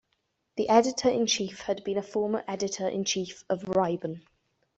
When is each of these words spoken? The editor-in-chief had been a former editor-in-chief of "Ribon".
The 0.55 0.67
editor-in-chief 0.67 1.59
had 1.59 1.83
been 1.83 1.99
a 1.99 2.01
former 2.01 2.43
editor-in-chief 2.47 3.43
of 3.51 3.61
"Ribon". 3.75 4.23